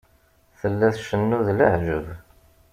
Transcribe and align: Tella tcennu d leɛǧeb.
Tella 0.59 0.87
tcennu 0.95 1.39
d 1.45 1.47
leɛǧeb. 1.57 2.07